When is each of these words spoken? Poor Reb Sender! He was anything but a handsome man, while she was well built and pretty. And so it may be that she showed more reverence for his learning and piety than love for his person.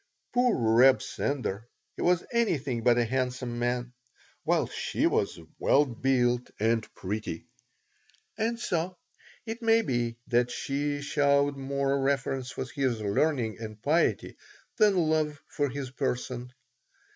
Poor 0.33 0.57
Reb 0.57 0.99
Sender! 1.03 1.67
He 1.95 2.01
was 2.01 2.23
anything 2.31 2.81
but 2.81 2.97
a 2.97 3.05
handsome 3.05 3.59
man, 3.59 3.93
while 4.43 4.65
she 4.65 5.05
was 5.05 5.39
well 5.59 5.85
built 5.85 6.49
and 6.59 6.91
pretty. 6.95 7.45
And 8.35 8.59
so 8.59 8.97
it 9.45 9.61
may 9.61 9.83
be 9.83 10.17
that 10.25 10.49
she 10.49 11.03
showed 11.03 11.55
more 11.55 12.01
reverence 12.01 12.49
for 12.49 12.65
his 12.65 12.99
learning 12.99 13.59
and 13.59 13.79
piety 13.79 14.37
than 14.77 14.97
love 14.97 15.39
for 15.47 15.69
his 15.69 15.91
person. 15.91 16.51